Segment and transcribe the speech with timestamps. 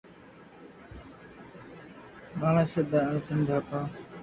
[2.33, 3.89] 嘩，聽落好似好複雜，唔知學唔學得識呢。